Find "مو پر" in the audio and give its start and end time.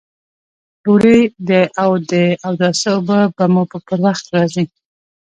3.53-3.99